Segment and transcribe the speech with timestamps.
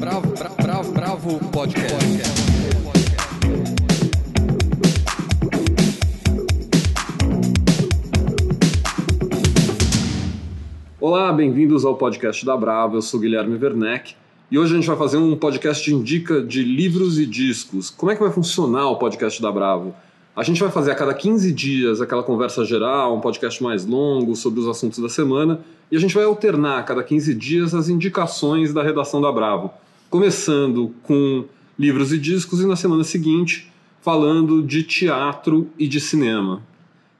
[0.00, 1.94] Bravo, bravo, bravo, bravo podcast.
[10.98, 12.96] Olá, bem-vindos ao podcast da Bravo.
[12.96, 14.14] Eu sou Guilherme Werneck
[14.50, 17.90] e hoje a gente vai fazer um podcast de indica de livros e discos.
[17.90, 19.94] Como é que vai funcionar o podcast da Bravo?
[20.34, 24.34] A gente vai fazer a cada 15 dias aquela conversa geral, um podcast mais longo
[24.34, 25.60] sobre os assuntos da semana,
[25.92, 29.70] e a gente vai alternar a cada 15 dias as indicações da redação da Bravo,
[30.10, 31.44] começando com
[31.78, 36.62] livros e discos e na semana seguinte falando de teatro e de cinema.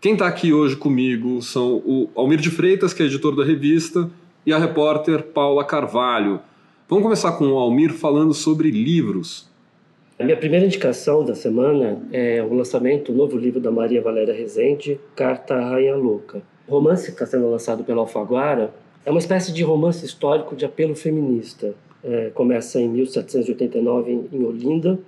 [0.01, 4.11] Quem está aqui hoje comigo são o Almir de Freitas, que é editor da revista,
[4.45, 6.41] e a repórter Paula Carvalho.
[6.89, 9.49] Vamos começar com o Almir falando sobre livros.
[10.19, 14.35] A minha primeira indicação da semana é o lançamento do novo livro da Maria Valéria
[14.35, 16.43] Rezende, Carta à Rainha Louca.
[16.67, 18.75] O romance que está sendo lançado pela Alfaguara
[19.07, 21.73] é uma espécie de romance histórico de apelo feminista.
[22.03, 24.99] É, começa em 1789 em, em Olinda,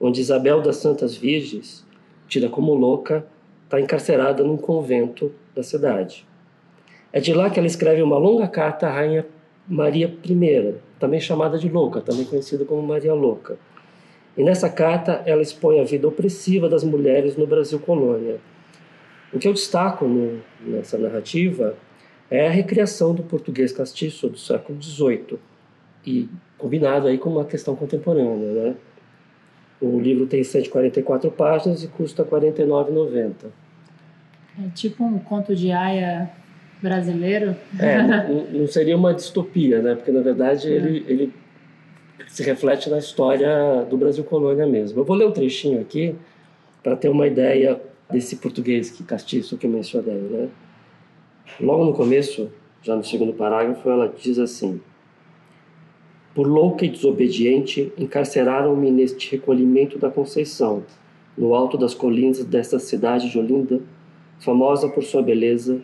[0.00, 1.84] onde Isabel das Santas Virgens,
[2.28, 3.26] tida como louca,
[3.64, 6.26] está encarcerada num convento da cidade.
[7.12, 9.26] É de lá que ela escreve uma longa carta à Rainha
[9.66, 13.58] Maria I, também chamada de Louca, também conhecida como Maria Louca
[14.38, 18.38] e nessa carta ela expõe a vida opressiva das mulheres no Brasil colônia.
[19.32, 21.76] O que eu destaco no, nessa narrativa
[22.30, 25.40] é a recriação do português castiço do século XVIII
[26.08, 28.74] e combinado aí com uma questão contemporânea, né?
[29.80, 33.32] O livro tem 144 páginas e custa R$ 49,90.
[34.64, 36.30] É tipo um conto de aia
[36.82, 37.54] brasileiro?
[37.78, 39.94] É, não, não seria uma distopia, né?
[39.94, 40.76] Porque na verdade é.
[40.76, 41.34] ele, ele
[42.26, 44.98] se reflete na história do Brasil colônia mesmo.
[44.98, 46.14] Eu vou ler um trechinho aqui
[46.82, 50.48] para ter uma ideia desse português que castiço que eu mencionei, né?
[51.60, 52.50] Logo no começo,
[52.82, 54.80] já no segundo parágrafo, ela diz assim:
[56.38, 60.84] Por louca e desobediente, encarceraram-me neste recolhimento da Conceição,
[61.36, 63.80] no alto das colinas desta cidade de Olinda,
[64.38, 65.80] famosa por sua beleza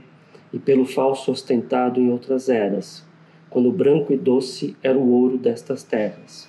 [0.52, 3.04] e pelo falso ostentado em outras eras,
[3.50, 6.48] quando branco e doce era o ouro destas terras.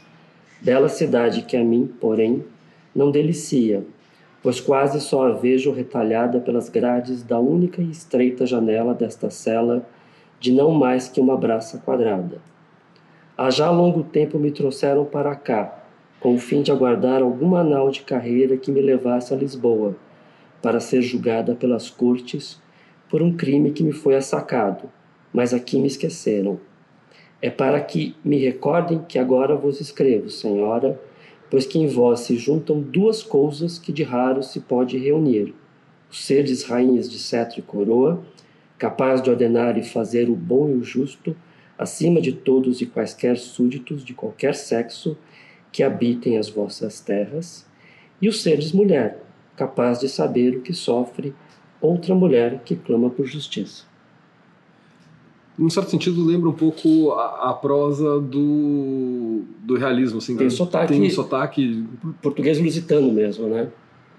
[0.62, 2.46] Bela cidade que a mim, porém,
[2.96, 3.84] não delicia,
[4.44, 9.84] pois quase só a vejo retalhada pelas grades da única e estreita janela desta cela,
[10.40, 12.40] de não mais que uma braça quadrada.
[13.38, 15.84] Há já longo tempo me trouxeram para cá,
[16.22, 19.94] com o fim de aguardar alguma anal de carreira que me levasse a Lisboa,
[20.62, 22.62] para ser julgada pelas cortes
[23.10, 24.90] por um crime que me foi assacado,
[25.34, 26.58] mas aqui me esqueceram.
[27.42, 30.98] É para que me recordem que agora vos escrevo, Senhora,
[31.52, 35.54] pois que em vós se juntam duas coisas que de raro se pode reunir:
[36.10, 38.24] os seres rainhas de cetro e coroa,
[38.78, 41.36] capaz de ordenar e fazer o bom e o justo,
[41.78, 45.18] acima de todos e quaisquer súditos de qualquer sexo
[45.72, 47.66] que habitem as vossas terras,
[48.22, 49.22] e os seres mulher,
[49.58, 51.36] capaz de saber o que sofre
[51.82, 53.84] outra mulher que clama por justiça
[55.58, 60.18] num certo sentido, lembra um pouco a, a prosa do, do realismo.
[60.18, 61.86] Assim, tem, sotaque, tem um sotaque.
[62.22, 63.70] Português lusitano mesmo, né?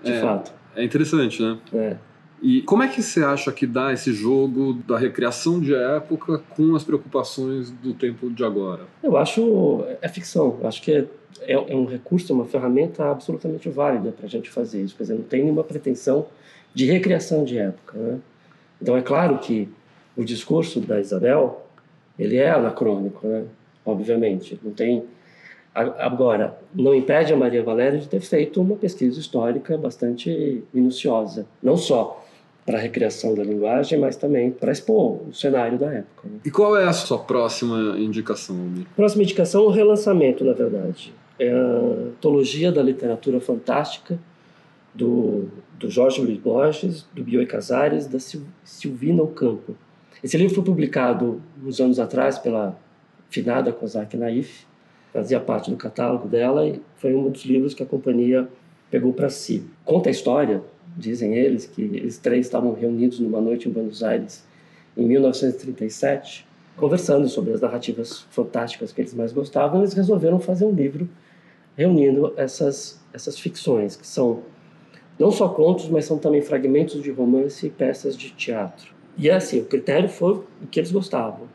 [0.03, 0.53] De é, fato.
[0.75, 1.59] É interessante, né?
[1.75, 1.97] É.
[2.43, 6.77] E como é que você acha que dá esse jogo da recriação de época com
[6.77, 8.83] as preocupações do tempo de agora?
[9.03, 9.85] Eu acho.
[10.03, 10.59] É ficção.
[10.61, 11.07] Eu acho que é,
[11.41, 14.97] é, é um recurso, uma ferramenta absolutamente válida para a gente fazer isso.
[14.97, 16.27] Quer dizer, não tem nenhuma pretensão
[16.75, 18.19] de recriação de época, né?
[18.81, 19.69] Então é claro que
[20.15, 21.67] o discurso da Isabel
[22.19, 23.45] ele é anacrônico, né?
[23.85, 25.05] Obviamente, não tem
[25.75, 31.77] agora não impede a Maria Valéria de ter feito uma pesquisa histórica bastante minuciosa, não
[31.77, 32.26] só
[32.67, 36.29] para a recriação da linguagem, mas também para expor o cenário da época.
[36.29, 36.41] Né?
[36.45, 38.87] E qual é a sua próxima indicação, Almir?
[38.97, 41.15] Próxima indicação é o relançamento, na verdade.
[41.39, 44.19] É a antologia da literatura fantástica
[44.93, 48.19] do, do Jorge Luiz Borges, do Bioy Casares, da
[48.65, 49.77] Silvina Ocampo.
[50.25, 52.77] Esse livro foi publicado uns anos atrás pela
[53.31, 54.67] finada Kozak Naif,
[55.13, 58.49] fazia parte do catálogo dela e foi um dos livros que a companhia
[58.91, 59.65] pegou para si.
[59.85, 60.63] Conta a história,
[60.97, 64.45] dizem eles, que eles três estavam reunidos numa noite em Buenos Aires
[64.97, 66.47] em 1937,
[66.77, 71.09] conversando sobre as narrativas fantásticas que eles mais gostavam, eles resolveram fazer um livro
[71.77, 74.43] reunindo essas, essas ficções, que são
[75.19, 78.95] não só contos, mas são também fragmentos de romance e peças de teatro.
[79.17, 80.33] E assim, o critério foi
[80.63, 81.49] o que eles gostavam.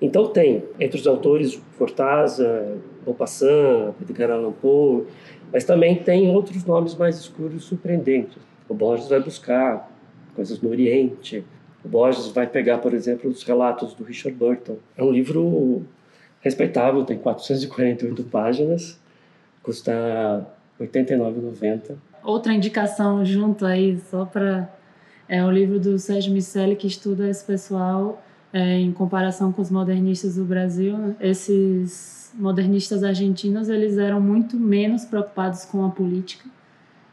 [0.00, 5.04] Então tem, entre os autores, Cortázar, Maupassant, Edgar Allan Poe,
[5.52, 8.47] mas também tem outros nomes mais escuros e surpreendentes.
[8.68, 9.90] O Borges vai buscar
[10.34, 11.44] coisas no Oriente.
[11.84, 14.76] O Borges vai pegar, por exemplo, os relatos do Richard Burton.
[14.96, 15.86] É um livro
[16.40, 18.98] respeitável, tem 448 páginas,
[19.62, 20.46] custa
[20.78, 21.96] R$ 89,90.
[22.22, 24.72] Outra indicação junto aí, só para.
[25.28, 28.22] É o livro do Sérgio Miceli, que estuda esse pessoal
[28.52, 30.96] é, em comparação com os modernistas do Brasil.
[30.96, 31.14] né?
[31.20, 36.48] Esses modernistas argentinos, eles eram muito menos preocupados com a política,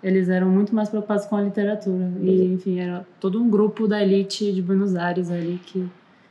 [0.06, 2.12] eles eram muito mais preocupados com a literatura.
[2.22, 5.90] E, enfim, era todo um grupo da elite de Buenos Aires ali, que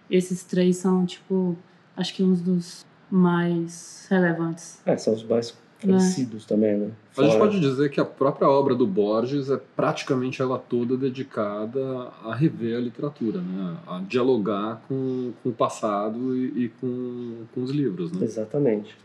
[0.09, 1.56] esses três são, tipo,
[1.97, 4.79] acho que uns dos mais relevantes.
[4.87, 6.91] É, são os mais conhecidos também, né?
[7.19, 10.97] A gente Fora- pode dizer que a própria obra do Borges é praticamente ela toda
[10.97, 13.77] dedicada a rever a literatura, né?
[13.88, 18.12] a dialogar com, com o passado e, e com, com os livros.
[18.12, 18.25] Né?
[18.25, 18.97] Exatamente.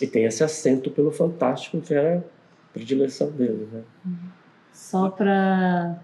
[0.00, 2.20] E tem esse acento pelo fantástico, que é
[2.72, 3.82] predileção dele, né?
[4.72, 5.98] Só para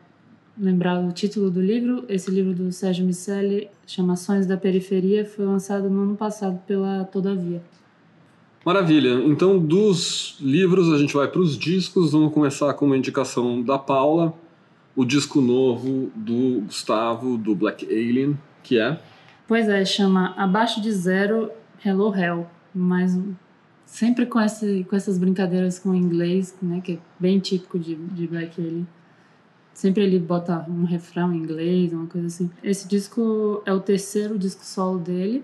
[0.56, 5.47] lembrar o título do livro, esse livro do Sérgio Miceli, chama Sonhos da Periferia, foi
[5.47, 7.62] lançado no ano passado pela Todavia.
[8.65, 9.11] Maravilha.
[9.25, 12.12] Então, dos livros, a gente vai para os discos.
[12.12, 14.35] Vamos começar com uma indicação da Paula,
[14.97, 19.00] o disco novo do Gustavo, do Black Alien, que é.
[19.47, 21.50] Pois é, chama Abaixo de Zero,
[21.82, 22.47] Hello Hell.
[22.75, 23.32] Mas um-
[23.88, 27.94] sempre com, esse, com essas brincadeiras com o inglês, né, que é bem típico de,
[27.96, 28.87] de Black Alien.
[29.73, 32.50] Sempre ele bota um refrão em inglês, uma coisa assim.
[32.62, 35.43] Esse disco é o terceiro disco solo dele,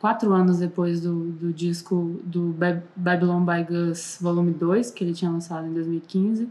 [0.00, 5.14] quatro anos depois do, do disco do Ba- Babylon by Gus Volume 2, que ele
[5.14, 6.48] tinha lançado em 2015.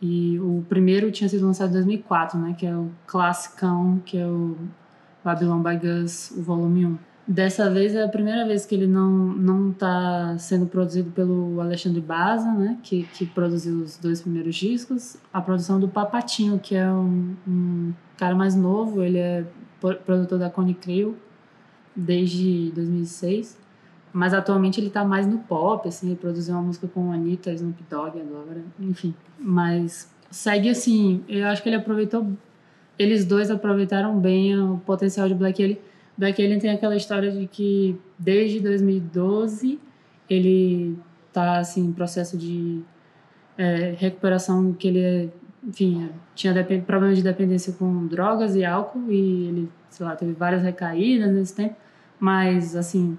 [0.00, 4.26] E o primeiro tinha sido lançado em 2004, né, que é o classicão, que é
[4.26, 4.56] o
[5.22, 6.98] Babylon by Gus, o volume 1.
[7.30, 12.00] Dessa vez é a primeira vez que ele não não está sendo produzido pelo Alexandre
[12.00, 15.18] Baza, né, que, que produziu os dois primeiros discos.
[15.30, 19.44] A produção do Papatinho, que é um, um cara mais novo, ele é
[19.78, 21.16] pro- produtor da Cone Crew
[21.94, 23.58] desde 2006.
[24.10, 27.52] Mas atualmente ele tá mais no pop, assim, ele produziu uma música com a Anitta,
[27.52, 29.14] Snoop Dogg agora, enfim.
[29.38, 32.26] Mas segue assim, eu acho que ele aproveitou
[32.98, 35.78] eles dois aproveitaram bem o potencial de Black Alien.
[36.18, 39.78] Black Alien tem aquela história de que desde 2012
[40.28, 40.98] ele
[41.32, 42.82] tá assim em processo de
[43.56, 45.30] é, recuperação que ele
[45.66, 50.32] enfim tinha depen- problemas de dependência com drogas e álcool e ele sei lá teve
[50.32, 51.76] várias recaídas nesse tempo
[52.18, 53.16] mas assim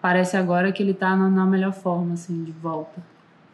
[0.00, 3.02] parece agora que ele tá na, na melhor forma assim de volta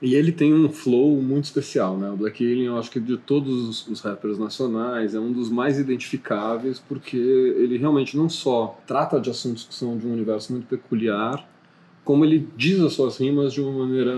[0.00, 2.10] E ele tem um flow muito especial, né?
[2.10, 5.78] O Black Alien, eu acho que de todos os, rappers nacionais, é um dos mais
[5.78, 10.66] identificáveis, porque ele realmente não só trata de assuntos que são de um universo muito
[10.66, 11.48] peculiar,
[12.04, 14.14] como ele diz as suas rimas de uma maneira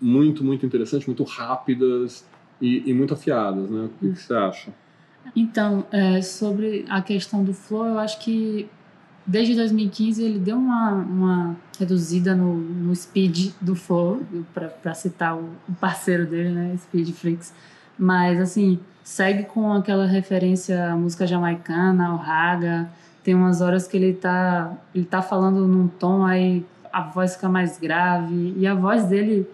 [0.00, 2.24] muito, muito interessante, muito rápidas
[2.60, 3.84] e, e muito afiadas, né?
[3.84, 4.72] O que, que você acha?
[5.36, 8.68] Então, é, sobre a questão do flow, eu acho que
[9.26, 14.22] desde 2015 ele deu uma, uma reduzida no, no speed do flow,
[14.54, 17.52] para citar o, o parceiro dele, né, Speed Freaks.
[17.98, 22.88] Mas, assim, segue com aquela referência à música jamaicana, ao raga.
[23.22, 27.48] Tem umas horas que ele tá, ele tá falando num tom, aí a voz fica
[27.48, 28.54] mais grave.
[28.56, 29.48] E a voz dele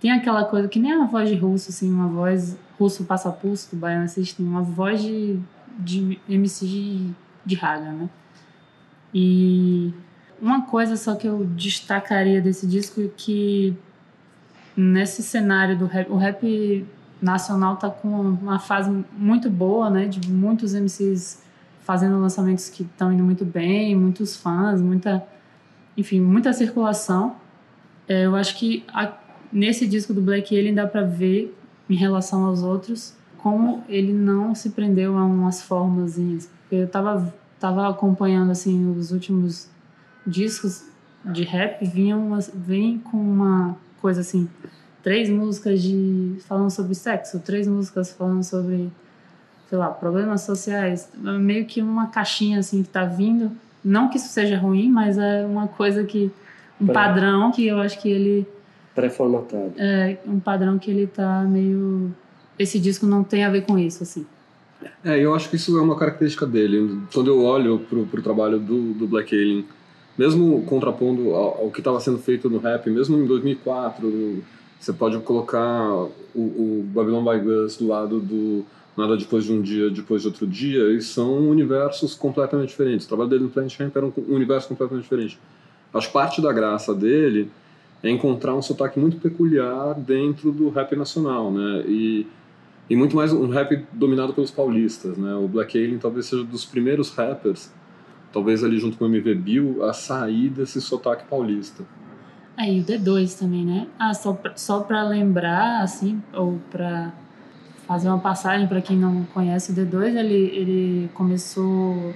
[0.00, 3.74] tem aquela coisa que nem a voz de russo, assim, uma voz russo passa pulso
[3.74, 5.38] do Baiano System, uma voz de,
[5.78, 7.10] de MC de,
[7.46, 8.08] de raga, né?
[9.14, 9.94] E
[10.42, 13.76] uma coisa só que eu destacaria desse disco é que
[14.76, 16.86] nesse cenário do rap, o rap
[17.22, 20.06] nacional tá com uma fase muito boa, né?
[20.06, 21.42] De muitos MCs
[21.80, 25.24] fazendo lançamentos que estão indo muito bem, muitos fãs, muita,
[25.96, 27.36] enfim, muita circulação.
[28.08, 29.12] É, eu acho que a,
[29.52, 31.56] nesse disco do Black Alien dá para ver
[31.88, 36.50] em relação aos outros como ele não se prendeu a umas formazinhas.
[36.72, 39.68] Eu tava tava acompanhando assim os últimos
[40.26, 40.84] discos
[41.24, 44.48] de rap vinham umas- vem com uma coisa assim
[45.02, 48.90] três músicas de falando sobre sexo três músicas falando sobre
[49.68, 53.50] sei lá problemas sociais meio que uma caixinha assim que tá vindo
[53.84, 56.30] não que isso seja ruim mas é uma coisa que
[56.80, 58.46] um padrão que eu acho que ele
[58.94, 59.72] Pré-formatado.
[59.76, 62.12] é um padrão que ele tá meio
[62.58, 64.26] esse disco não tem a ver com isso assim
[65.04, 67.00] É, eu acho que isso é uma característica dele.
[67.12, 69.64] Quando eu olho pro, pro trabalho do, do Black Alien,
[70.16, 74.42] mesmo contrapondo ao, ao que estava sendo feito no rap, mesmo em 2004,
[74.78, 78.64] você pode colocar o, o Babylon by Gus do lado do
[78.96, 83.06] Nada Depois de um Dia, Depois de Outro Dia, e são universos completamente diferentes.
[83.06, 85.38] O trabalho dele no Planet Hemp era um, universo completamente diferente.
[85.92, 87.50] Acho parte da graça dele
[88.02, 91.84] é encontrar um sotaque muito peculiar dentro do rap nacional, né?
[91.88, 92.26] E
[92.88, 95.34] e muito mais um rap dominado pelos paulistas, né?
[95.34, 97.70] O Black Alien talvez seja dos primeiros rappers
[98.34, 101.84] talvez ali junto com o MV Bill, a sair desse sotaque paulista.
[102.56, 103.86] Aí o D2 também, né?
[103.98, 107.12] Ah, só pra, só para lembrar, assim, ou para
[107.86, 112.12] fazer uma passagem para quem não conhece o D2, ele, ele começou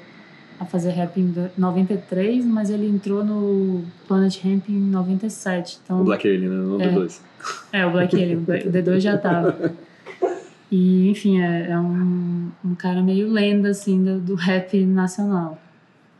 [0.58, 5.78] a fazer rap em 93, mas ele entrou no Planet Ramp em 97.
[5.84, 6.56] Então, o Black Alien, né?
[6.56, 7.20] Não é, D2.
[7.72, 9.72] É, o Black Alien, o D2 já tava.
[10.70, 15.58] E, enfim, é, é um, um, cara meio lenda, assim, do, do, rap nacional.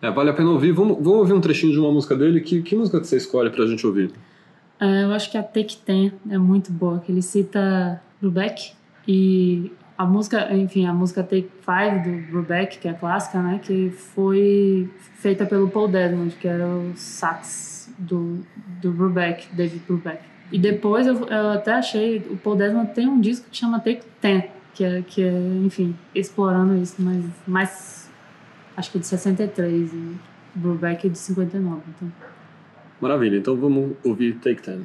[0.01, 0.73] É, vale a pena ouvir.
[0.73, 2.41] Vamos, vamos ouvir um trechinho de uma música dele.
[2.41, 4.11] Que, que música que você escolhe pra gente ouvir?
[4.81, 8.73] É, eu acho que a Take Ten é muito boa, que ele cita Brubeck
[9.07, 13.91] e a música, enfim, a música Take Five do Brubeck, que é clássica, né, que
[13.91, 18.39] foi feita pelo Paul Desmond, que era o sax do,
[18.81, 20.23] do Brubeck, David Brubeck.
[20.51, 24.03] E depois eu, eu até achei, o Paul Desmond tem um disco que chama Take
[24.21, 25.33] Ten, que é, que é
[25.65, 28.11] enfim, explorando isso, mas mais,
[28.77, 30.19] acho que é de 63 e o
[30.55, 32.13] Brubeck é de 59, então...
[33.01, 34.81] Maravilha, então vamos ouvir Take Ten.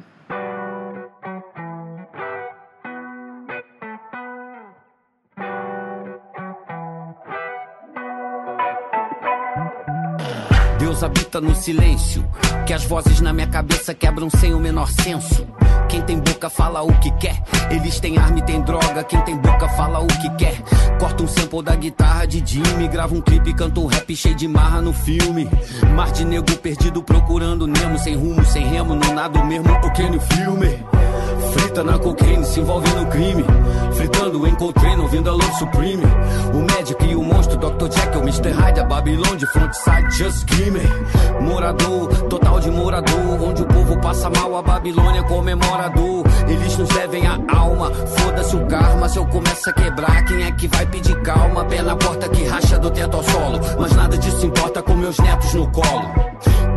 [11.40, 12.24] No silêncio,
[12.64, 15.44] que as vozes na minha cabeça quebram sem o menor senso.
[15.88, 17.42] Quem tem boca fala o que quer.
[17.70, 19.02] Eles têm arma e tem droga.
[19.02, 20.62] Quem tem boca fala o que quer.
[21.00, 22.86] Corta um sample da guitarra de Jimmy.
[22.86, 25.48] Grava um clipe, canta um rap cheio de marra no filme.
[25.96, 27.98] Mar de nego perdido procurando Nemo.
[27.98, 29.72] Sem rumo, sem remo, não nada mesmo.
[29.72, 30.93] O que no filme?
[31.52, 33.44] Frita na cocaine, se envolve no crime.
[33.94, 36.02] Fritando em Coltrane, ouvindo a Love Supreme.
[36.52, 37.90] O médico e o monstro, Dr.
[37.92, 38.50] Jekyll, Mr.
[38.50, 40.88] Hyde, a Babylon de frontside, just screaming.
[41.40, 43.42] Morador, total de morador.
[43.42, 46.24] Onde o povo passa mal, a Babilônia comemorador.
[46.48, 49.08] Eles nos devem a alma, foda-se o karma.
[49.08, 51.64] Se eu começo a quebrar, quem é que vai pedir calma?
[51.64, 53.60] Pé na porta que racha do teto ao solo.
[53.78, 56.33] Mas nada disso importa com meus netos no colo.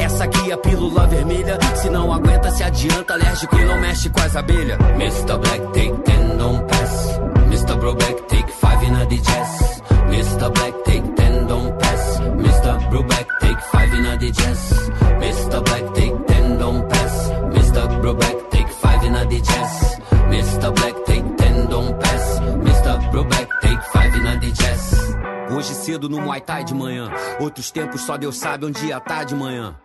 [0.08, 1.60] Essa aqui é a pílula vermelha.
[1.76, 3.14] Se não aguenta, se adianta.
[3.14, 4.78] Alérgico e não mexe com as abelhas.
[4.96, 5.38] Mr.
[5.38, 7.20] Black, take ten, don't pass.
[7.50, 7.76] Mr.
[7.76, 9.82] Broback, take five in the jazz.
[10.10, 10.50] Mr.
[10.54, 12.20] Black, take ten, don't pass.
[12.20, 12.90] Mr.
[12.90, 14.90] Broback, take five in the jazz.
[15.20, 15.66] Mr.
[15.66, 17.30] Black, take ten, don't pass.
[17.52, 18.02] Mr.
[18.02, 20.00] Broback, take five in the jazz.
[20.32, 20.74] Mr.
[20.74, 22.40] Black, take ten, don't pass.
[22.40, 23.12] Mr.
[23.12, 25.18] Broback, take five in the jazz.
[25.52, 27.12] Hoje cedo no Muay Thai de manhã.
[27.42, 29.76] Outros tempos só Deus sabe onde ia tá de manhã.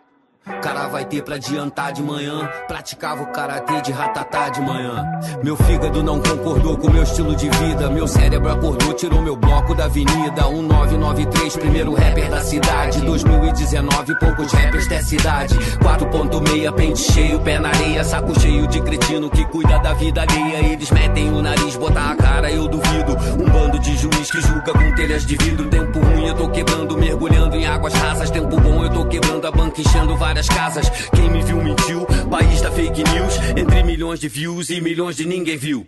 [0.61, 2.45] Cara vai ter pra adiantar de manhã.
[2.67, 5.05] Praticava o karatê de ratatá de manhã.
[5.41, 7.89] Meu fígado não concordou com meu estilo de vida.
[7.89, 10.49] Meu cérebro acordou, tirou meu bloco da avenida.
[10.49, 13.01] 1993, primeiro rapper da cidade.
[13.01, 15.55] 2019, poucos rappers dessa idade.
[15.79, 18.03] 4.6, pente cheio, pé na areia.
[18.03, 20.73] Saco cheio de cretino que cuida da vida alheia.
[20.73, 23.15] Eles metem o nariz, botar a cara, eu duvido.
[23.39, 25.69] Um bando de juiz que julga com telhas de vidro.
[25.69, 28.29] Tempo ruim, eu tô quebrando, mergulhando em águas rasas.
[28.29, 30.89] Tempo bom, eu tô quebrando a banca, enchendo várias várias casas.
[31.15, 32.05] Quem me viu mentiu.
[32.29, 33.37] País da fake news.
[33.55, 35.85] Entre milhões de views e milhões de ninguém viu.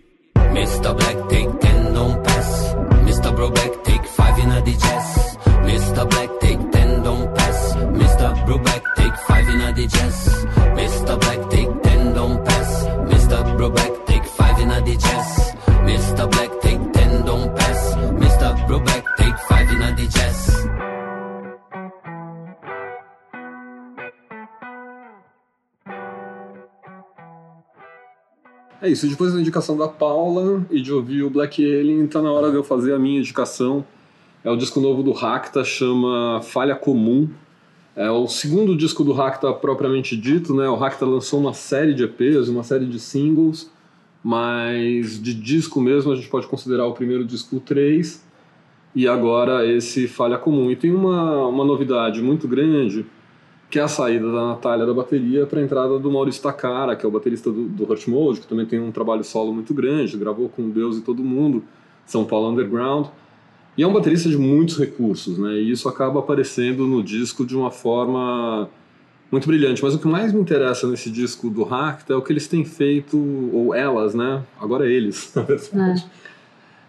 [0.53, 0.93] Mr.
[0.93, 2.75] Black, take ten, don't pass.
[3.05, 3.33] Mr.
[3.33, 5.37] Bro Black, take five in a jazz.
[5.65, 6.07] Mr.
[6.07, 7.75] Black, take ten, don't pass.
[7.75, 8.45] Mr.
[8.45, 10.45] Bro Black, take five in a jazz.
[10.75, 11.19] Mr.
[11.19, 12.85] Black, take ten, don't pass.
[13.09, 13.57] Mr.
[13.57, 15.55] Bro Black, take five in a jazz.
[15.89, 16.29] Mr.
[16.29, 16.54] Black,
[28.85, 32.31] É isso, depois da indicação da Paula e de ouvir o Black Alien, tá na
[32.31, 33.83] hora de eu fazer a minha indicação.
[34.43, 37.27] É o disco novo do Racta, chama Falha Comum.
[37.95, 40.69] É o segundo disco do Racta propriamente dito, né?
[40.69, 43.71] O Racta lançou uma série de EPs, uma série de singles,
[44.23, 48.23] mas de disco mesmo a gente pode considerar o primeiro disco 3
[48.93, 50.69] e agora esse Falha Comum.
[50.69, 53.03] E tem uma, uma novidade muito grande,
[53.69, 57.05] que é a saída da Natália da bateria para a entrada do Maurício Takara, que
[57.05, 60.17] é o baterista do, do Hurt Mode, que também tem um trabalho solo muito grande,
[60.17, 61.63] gravou com Deus e Todo Mundo,
[62.05, 63.07] São Paulo Underground,
[63.77, 65.55] e é um baterista de muitos recursos, né?
[65.55, 68.69] E isso acaba aparecendo no disco de uma forma
[69.29, 69.83] muito brilhante.
[69.83, 72.63] Mas o que mais me interessa nesse disco do Racta é o que eles têm
[72.63, 73.17] feito,
[73.51, 74.43] ou elas, né?
[74.59, 76.05] Agora é eles, na verdade.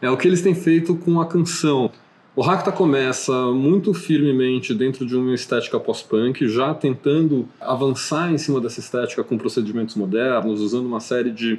[0.00, 0.06] É.
[0.06, 1.90] é o que eles têm feito com a canção.
[2.36, 8.60] O Racta começa muito firmemente dentro de uma estética pós-punk, já tentando avançar em cima
[8.60, 11.58] dessa estética com procedimentos modernos, usando uma série de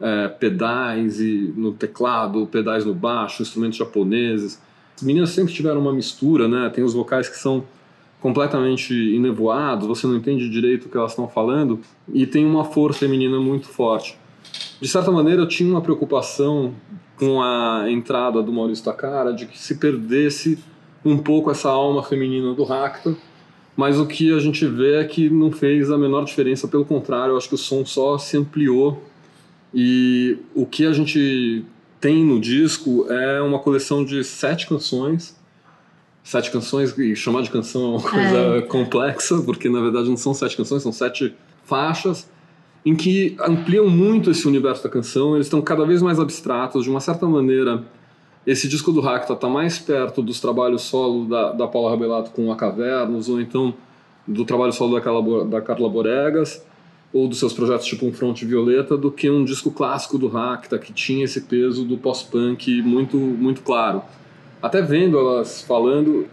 [0.00, 4.60] é, pedais e no teclado, pedais no baixo, instrumentos japoneses.
[4.96, 6.68] As meninas sempre tiveram uma mistura, né?
[6.68, 7.62] Tem os vocais que são
[8.20, 11.78] completamente enevoados, você não entende direito o que elas estão falando,
[12.12, 14.18] e tem uma força feminina muito forte.
[14.80, 16.74] De certa maneira, eu tinha uma preocupação
[17.18, 20.58] com a entrada do Maurício Takara de que se perdesse
[21.04, 23.16] um pouco essa alma feminina do Racta,
[23.76, 27.32] mas o que a gente vê é que não fez a menor diferença, pelo contrário,
[27.32, 29.02] eu acho que o som só se ampliou
[29.72, 31.64] e o que a gente
[32.00, 35.36] tem no disco é uma coleção de sete canções.
[36.22, 38.60] Sete canções, e chamar de canção é uma coisa É.
[38.62, 41.34] complexa, porque na verdade não são sete canções, são sete
[41.64, 42.28] faixas,
[42.84, 46.90] em que ampliam muito esse universo da canção, eles estão cada vez mais abstratos, de
[46.90, 47.84] uma certa maneira.
[48.46, 52.50] Esse disco do Racta está mais perto dos trabalhos solo da, da Paula Rabelato com
[52.50, 53.74] a Cavernos, ou então
[54.26, 56.64] do trabalho solo da Carla, da Carla Boregas,
[57.12, 60.78] ou dos seus projetos tipo um Fronte Violeta, do que um disco clássico do Racta,
[60.78, 64.02] que tinha esse peso do pós-punk muito, muito claro.
[64.62, 66.26] Até vendo elas falando,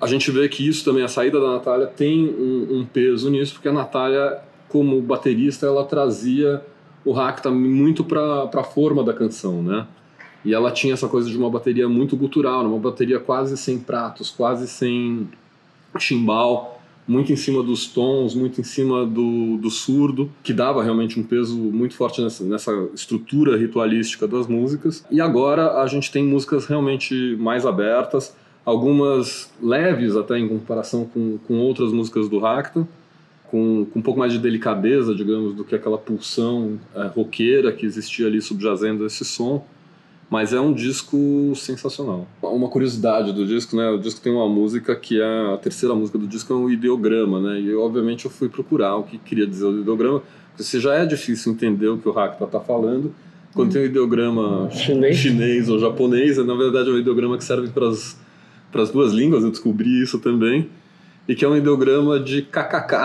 [0.00, 3.54] a gente vê que isso também, a saída da Natália, tem um, um peso nisso,
[3.54, 6.62] porque a Natália, como baterista, ela trazia
[7.04, 9.86] o Racta muito para a forma da canção, né?
[10.44, 14.30] E ela tinha essa coisa de uma bateria muito gutural, uma bateria quase sem pratos,
[14.30, 15.28] quase sem
[15.98, 21.18] chimbal, muito em cima dos tons, muito em cima do, do surdo, que dava realmente
[21.18, 25.04] um peso muito forte nessa, nessa estrutura ritualística das músicas.
[25.10, 31.38] E agora a gente tem músicas realmente mais abertas, algumas leves até em comparação com,
[31.48, 32.86] com outras músicas do Racta,
[33.50, 37.84] com, com um pouco mais de delicadeza, digamos, do que aquela pulsão é, roqueira que
[37.84, 39.64] existia ali subjazendo esse som.
[40.30, 42.28] Mas é um disco sensacional.
[42.42, 43.88] Uma curiosidade do disco, né?
[43.88, 47.40] O disco tem uma música que é a terceira música do disco é um ideograma,
[47.40, 47.58] né?
[47.58, 51.06] E obviamente eu fui procurar o que queria dizer o ideograma, porque se já é
[51.06, 53.14] difícil entender o que o Rakta está falando,
[53.54, 55.16] quando tem um ideograma Chinês.
[55.16, 59.50] chinês ou japonês, na verdade é um ideograma que serve para as duas línguas, eu
[59.50, 60.68] descobri isso também.
[61.28, 62.96] E que é um ideograma de kkk.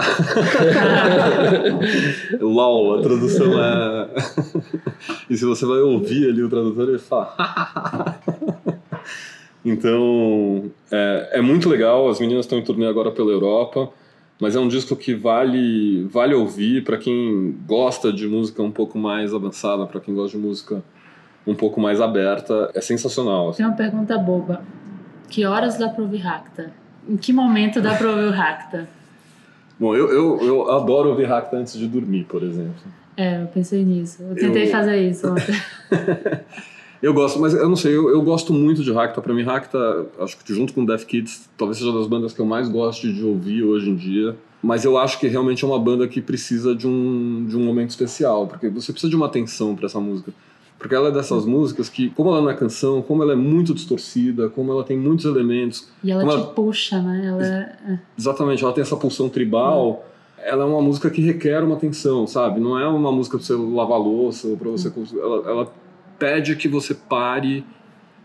[2.40, 4.10] LOL, a tradução é.
[5.30, 7.36] e se você vai ouvir ali o tradutor, ele fala.
[9.66, 12.08] então, é, é muito legal.
[12.08, 13.90] As meninas estão em turnê agora pela Europa.
[14.40, 18.98] Mas é um disco que vale, vale ouvir para quem gosta de música um pouco
[18.98, 20.84] mais avançada, para quem gosta de música
[21.46, 22.72] um pouco mais aberta.
[22.74, 23.50] É sensacional.
[23.50, 23.58] assim.
[23.58, 24.62] Tem uma pergunta boba.
[25.30, 26.83] Que horas dá pra ouvir Racta?
[27.08, 28.88] Em que momento dá pra ouvir o Racta?
[29.80, 32.74] Bom, eu, eu, eu adoro ouvir Racta antes de dormir, por exemplo.
[33.18, 34.24] É, eu pensei nisso.
[34.24, 35.54] Eu tentei Eu- fazer isso ontem.
[37.02, 39.22] Eu gosto, mas eu não sei, eu, eu gosto muito de Racta.
[39.22, 42.46] Pra mim, Racta, acho que junto com Death Kids, talvez seja das bandas que eu
[42.46, 44.36] mais gosto de ouvir hoje em dia.
[44.62, 47.90] Mas eu acho que realmente é uma banda que precisa de um, de um momento
[47.90, 50.32] especial, porque você precisa de uma atenção pra essa música.
[50.84, 54.50] Porque ela é dessas músicas que, como ela é canção, como ela é muito distorcida,
[54.50, 57.26] como ela tem muitos elementos, E ela te ela- puxa, né?
[57.26, 60.06] Ela é- Exatamente, ela tem essa pulsão tribal.
[60.38, 62.60] Ela é uma música que requer uma atenção, sabe?
[62.60, 64.92] Não é uma música pra você lavar louça ou pra você.
[65.18, 65.74] Ela, ela
[66.20, 67.66] pede que você pare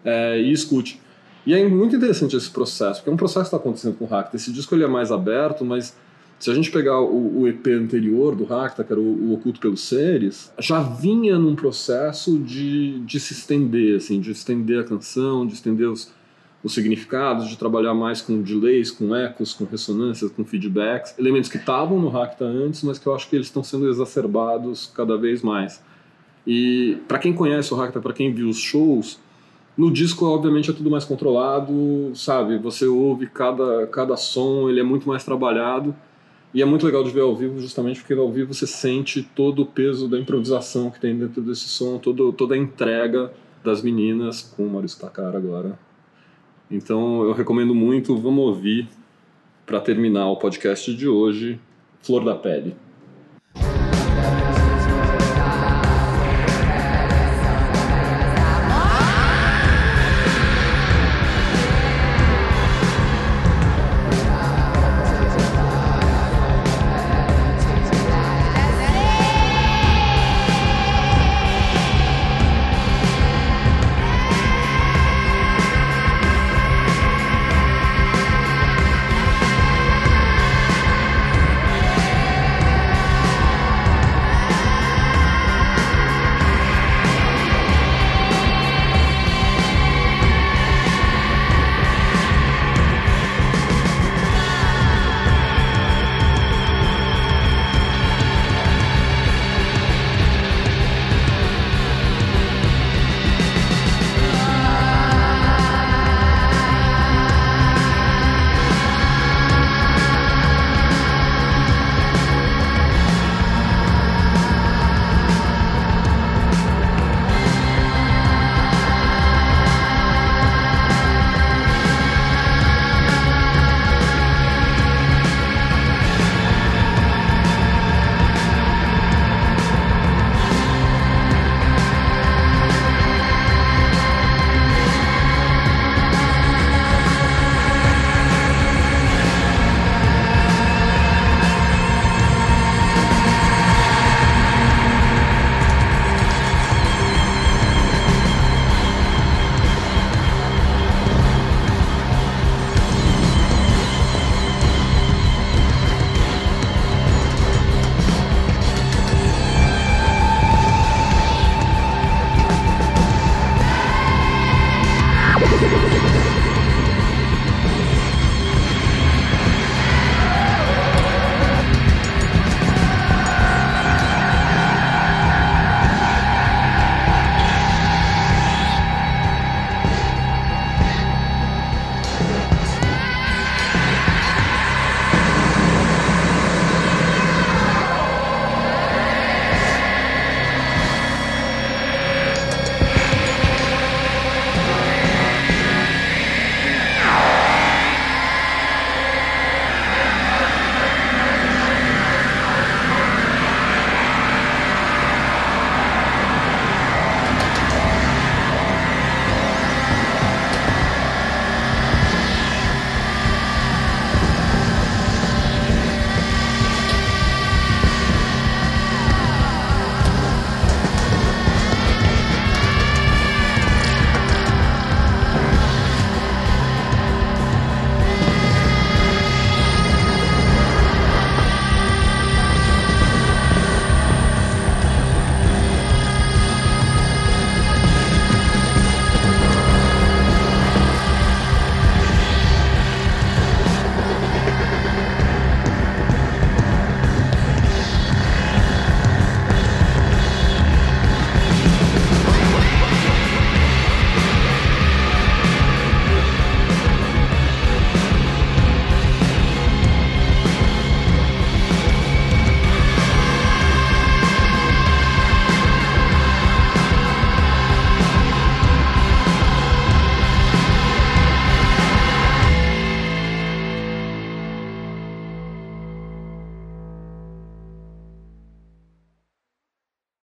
[0.04, 1.00] é, e escute.
[1.46, 4.08] E é muito interessante esse processo, porque é um processo que está acontecendo com o
[4.08, 4.34] Racta.
[4.34, 5.96] Esse disco ele é mais aberto, mas
[6.38, 10.52] se a gente pegar o, o EP anterior do era o, o Oculto pelos Seres,
[10.58, 15.88] já vinha num processo de, de se estender, assim, de estender a canção, de estender
[15.88, 16.12] os,
[16.62, 21.56] os significados, de trabalhar mais com delays, com ecos, com ressonâncias, com feedbacks, elementos que
[21.56, 25.42] estavam no Racta antes, mas que eu acho que eles estão sendo exacerbados cada vez
[25.42, 25.82] mais.
[26.46, 29.18] E para quem conhece o Racta, para quem viu os shows,
[29.76, 32.58] no disco obviamente é tudo mais controlado, sabe?
[32.58, 35.94] Você ouve cada, cada som, ele é muito mais trabalhado.
[36.52, 39.62] E é muito legal de ver ao vivo, justamente porque ao vivo você sente todo
[39.62, 43.30] o peso da improvisação que tem dentro desse som, todo, toda a entrega
[43.62, 45.78] das meninas, com o Maurício Takara agora.
[46.70, 48.88] Então eu recomendo muito, vamos ouvir
[49.66, 51.60] para terminar o podcast de hoje,
[52.00, 52.74] Flor da Pele.